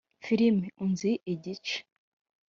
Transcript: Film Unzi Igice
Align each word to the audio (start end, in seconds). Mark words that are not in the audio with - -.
Film 0.25 0.57
Unzi 0.83 1.11
Igice 1.33 1.77